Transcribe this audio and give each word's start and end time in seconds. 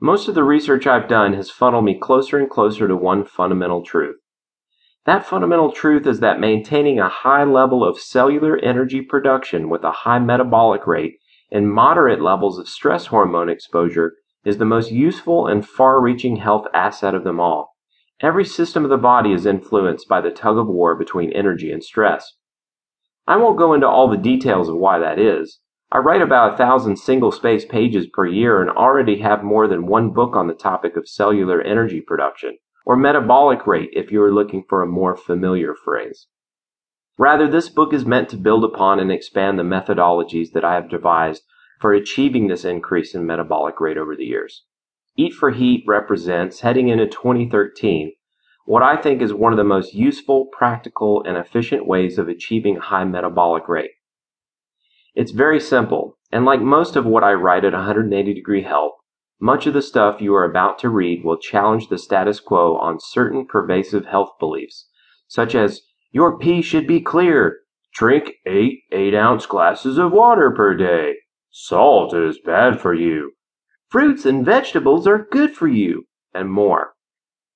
Most 0.00 0.28
of 0.28 0.34
the 0.34 0.44
research 0.44 0.86
I've 0.86 1.08
done 1.08 1.32
has 1.32 1.50
funneled 1.50 1.86
me 1.86 1.98
closer 1.98 2.36
and 2.38 2.50
closer 2.50 2.86
to 2.86 2.94
one 2.94 3.24
fundamental 3.24 3.82
truth. 3.82 4.16
That 5.06 5.24
fundamental 5.24 5.72
truth 5.72 6.06
is 6.06 6.20
that 6.20 6.38
maintaining 6.38 7.00
a 7.00 7.08
high 7.08 7.44
level 7.44 7.82
of 7.82 7.98
cellular 7.98 8.58
energy 8.58 9.00
production 9.00 9.70
with 9.70 9.84
a 9.84 9.92
high 9.92 10.18
metabolic 10.18 10.86
rate 10.86 11.14
and 11.50 11.72
moderate 11.72 12.20
levels 12.20 12.58
of 12.58 12.68
stress 12.68 13.06
hormone 13.06 13.48
exposure 13.48 14.12
is 14.44 14.58
the 14.58 14.66
most 14.66 14.92
useful 14.92 15.46
and 15.46 15.66
far 15.66 15.98
reaching 16.00 16.36
health 16.36 16.66
asset 16.74 17.14
of 17.14 17.24
them 17.24 17.40
all. 17.40 17.74
Every 18.20 18.44
system 18.44 18.84
of 18.84 18.90
the 18.90 18.98
body 18.98 19.32
is 19.32 19.46
influenced 19.46 20.08
by 20.08 20.20
the 20.20 20.30
tug 20.30 20.58
of 20.58 20.66
war 20.66 20.94
between 20.94 21.32
energy 21.32 21.72
and 21.72 21.82
stress. 21.82 22.34
I 23.26 23.36
won't 23.38 23.58
go 23.58 23.72
into 23.72 23.88
all 23.88 24.10
the 24.10 24.16
details 24.18 24.68
of 24.68 24.76
why 24.76 24.98
that 24.98 25.18
is. 25.18 25.60
I 25.92 25.98
write 25.98 26.20
about 26.20 26.54
a 26.54 26.56
thousand 26.56 26.96
single 26.96 27.30
space 27.30 27.64
pages 27.64 28.08
per 28.12 28.26
year 28.26 28.60
and 28.60 28.70
already 28.70 29.20
have 29.20 29.44
more 29.44 29.68
than 29.68 29.86
one 29.86 30.10
book 30.10 30.34
on 30.34 30.48
the 30.48 30.54
topic 30.54 30.96
of 30.96 31.08
cellular 31.08 31.62
energy 31.62 32.00
production, 32.00 32.58
or 32.84 32.96
metabolic 32.96 33.66
rate 33.68 33.90
if 33.92 34.10
you 34.10 34.20
are 34.22 34.34
looking 34.34 34.64
for 34.68 34.82
a 34.82 34.88
more 34.88 35.16
familiar 35.16 35.74
phrase. 35.74 36.26
Rather, 37.18 37.48
this 37.48 37.68
book 37.68 37.94
is 37.94 38.04
meant 38.04 38.28
to 38.30 38.36
build 38.36 38.64
upon 38.64 38.98
and 38.98 39.12
expand 39.12 39.58
the 39.58 39.62
methodologies 39.62 40.50
that 40.52 40.64
I 40.64 40.74
have 40.74 40.90
devised 40.90 41.44
for 41.80 41.92
achieving 41.92 42.48
this 42.48 42.64
increase 42.64 43.14
in 43.14 43.24
metabolic 43.24 43.80
rate 43.80 43.96
over 43.96 44.16
the 44.16 44.24
years. 44.24 44.64
Eat 45.16 45.34
for 45.34 45.50
Heat 45.50 45.84
represents, 45.86 46.60
heading 46.60 46.88
into 46.88 47.06
2013, 47.06 48.12
what 48.66 48.82
I 48.82 49.00
think 49.00 49.22
is 49.22 49.32
one 49.32 49.52
of 49.52 49.56
the 49.56 49.64
most 49.64 49.94
useful, 49.94 50.46
practical, 50.46 51.22
and 51.24 51.36
efficient 51.36 51.86
ways 51.86 52.18
of 52.18 52.28
achieving 52.28 52.76
high 52.76 53.04
metabolic 53.04 53.68
rate. 53.68 53.92
It's 55.16 55.32
very 55.32 55.60
simple, 55.60 56.18
and 56.30 56.44
like 56.44 56.60
most 56.60 56.94
of 56.94 57.06
what 57.06 57.24
I 57.24 57.32
write 57.32 57.64
at 57.64 57.72
180 57.72 58.34
Degree 58.34 58.64
Health, 58.64 58.92
much 59.40 59.66
of 59.66 59.72
the 59.72 59.80
stuff 59.80 60.20
you 60.20 60.34
are 60.34 60.44
about 60.44 60.78
to 60.80 60.90
read 60.90 61.24
will 61.24 61.38
challenge 61.38 61.88
the 61.88 61.96
status 61.96 62.38
quo 62.38 62.76
on 62.76 63.00
certain 63.00 63.46
pervasive 63.46 64.04
health 64.04 64.32
beliefs, 64.38 64.90
such 65.26 65.54
as 65.54 65.80
your 66.12 66.38
pee 66.38 66.60
should 66.60 66.86
be 66.86 67.00
clear, 67.00 67.60
drink 67.94 68.34
eight 68.44 68.80
8 68.92 69.14
ounce 69.14 69.46
glasses 69.46 69.96
of 69.96 70.12
water 70.12 70.50
per 70.50 70.74
day, 70.74 71.14
salt 71.48 72.12
is 72.12 72.38
bad 72.38 72.78
for 72.78 72.92
you, 72.92 73.32
fruits 73.88 74.26
and 74.26 74.44
vegetables 74.44 75.06
are 75.06 75.26
good 75.30 75.56
for 75.56 75.66
you, 75.66 76.04
and 76.34 76.52
more. 76.52 76.92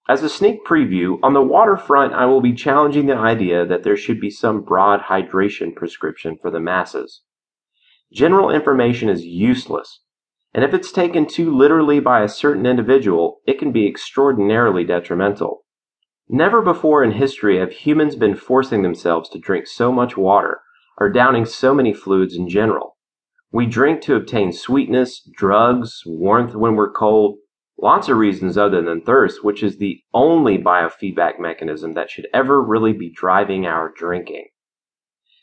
As 0.09 0.23
a 0.23 0.31
sneak 0.31 0.65
preview, 0.65 1.19
on 1.23 1.35
the 1.35 1.43
waterfront, 1.43 2.15
I 2.15 2.25
will 2.25 2.41
be 2.41 2.55
challenging 2.55 3.05
the 3.05 3.17
idea 3.17 3.67
that 3.67 3.83
there 3.83 3.99
should 3.99 4.19
be 4.19 4.31
some 4.31 4.63
broad 4.63 5.01
hydration 5.01 5.77
prescription 5.77 6.39
for 6.41 6.51
the 6.51 6.59
masses. 6.59 7.21
General 8.13 8.51
information 8.51 9.09
is 9.09 9.25
useless, 9.25 10.01
and 10.53 10.65
if 10.65 10.75
it's 10.75 10.91
taken 10.91 11.27
too 11.27 11.57
literally 11.57 12.01
by 12.01 12.23
a 12.23 12.29
certain 12.29 12.67
individual, 12.67 13.41
it 13.47 13.59
can 13.59 13.71
be 13.71 13.87
extraordinarily 13.87 14.85
detrimental. 14.85 15.65
Never 16.29 16.61
before 16.61 17.05
in 17.05 17.13
history 17.13 17.59
have 17.59 17.73
humans 17.73 18.17
been 18.17 18.35
forcing 18.35 18.83
themselves 18.83 19.29
to 19.31 19.39
drink 19.39 19.67
so 19.69 19.93
much 19.93 20.17
water, 20.17 20.61
or 20.99 21.09
downing 21.09 21.45
so 21.45 21.73
many 21.73 21.95
fluids 21.95 22.35
in 22.35 22.49
general. 22.49 22.97
We 23.53 23.67
drink 23.67 24.01
to 24.03 24.17
obtain 24.17 24.53
sweetness, 24.53 25.29
drugs, 25.37 26.03
warmth 26.05 26.55
when 26.55 26.75
we're 26.75 26.93
cold, 26.93 27.39
lots 27.79 28.09
of 28.09 28.17
reasons 28.17 28.59
other 28.59 28.83
than 28.83 29.03
thirst, 29.03 29.45
which 29.45 29.63
is 29.63 29.79
the 29.79 30.01
only 30.13 30.59
biofeedback 30.59 31.39
mechanism 31.39 31.95
that 31.95 32.11
should 32.11 32.27
ever 32.35 32.63
really 32.63 32.93
be 32.93 33.11
driving 33.11 33.67
our 33.67 33.93
drinking. 33.97 34.49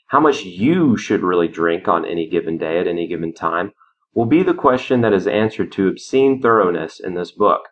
How 0.08 0.22
much 0.22 0.44
you 0.44 0.96
should 0.96 1.22
really 1.22 1.50
drink 1.50 1.88
on 1.90 2.06
any 2.06 2.30
given 2.30 2.58
day 2.58 2.80
at 2.80 2.88
any 2.88 3.08
given 3.08 3.34
time 3.34 3.74
will 4.14 4.26
be 4.26 4.42
the 4.42 4.54
question 4.54 5.02
that 5.02 5.12
is 5.12 5.28
answered 5.28 5.72
to 5.74 5.90
obscene 5.90 6.42
thoroughness 6.42 7.00
in 7.00 7.14
this 7.14 7.32
book. 7.32 7.64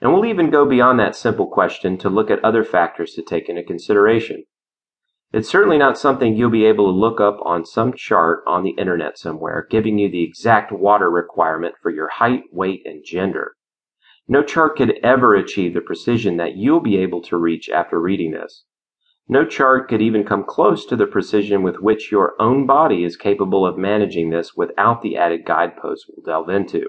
And 0.00 0.12
we'll 0.12 0.24
even 0.24 0.48
go 0.48 0.64
beyond 0.64 0.98
that 0.98 1.14
simple 1.14 1.46
question 1.46 1.98
to 1.98 2.08
look 2.08 2.30
at 2.30 2.42
other 2.42 2.64
factors 2.64 3.12
to 3.14 3.22
take 3.22 3.50
into 3.50 3.62
consideration. 3.62 4.44
It's 5.32 5.48
certainly 5.48 5.78
not 5.78 5.98
something 5.98 6.34
you'll 6.34 6.50
be 6.50 6.64
able 6.64 6.86
to 6.86 6.98
look 6.98 7.20
up 7.20 7.38
on 7.44 7.66
some 7.66 7.92
chart 7.92 8.42
on 8.46 8.64
the 8.64 8.70
internet 8.78 9.18
somewhere, 9.18 9.66
giving 9.70 9.98
you 9.98 10.10
the 10.10 10.24
exact 10.24 10.72
water 10.72 11.10
requirement 11.10 11.74
for 11.82 11.90
your 11.90 12.08
height, 12.08 12.44
weight, 12.50 12.82
and 12.86 13.04
gender. 13.04 13.56
No 14.26 14.42
chart 14.42 14.76
could 14.76 14.98
ever 15.02 15.34
achieve 15.34 15.74
the 15.74 15.80
precision 15.82 16.38
that 16.38 16.56
you'll 16.56 16.80
be 16.80 16.96
able 16.96 17.22
to 17.22 17.36
reach 17.36 17.68
after 17.68 18.00
reading 18.00 18.30
this. 18.30 18.64
No 19.28 19.44
chart 19.44 19.88
could 19.88 20.02
even 20.02 20.24
come 20.24 20.44
close 20.44 20.84
to 20.86 20.96
the 20.96 21.06
precision 21.06 21.62
with 21.62 21.76
which 21.76 22.10
your 22.10 22.34
own 22.40 22.66
body 22.66 23.04
is 23.04 23.16
capable 23.16 23.64
of 23.64 23.78
managing 23.78 24.30
this 24.30 24.54
without 24.56 25.02
the 25.02 25.16
added 25.16 25.44
guideposts 25.46 26.06
we'll 26.08 26.24
delve 26.24 26.50
into. 26.50 26.86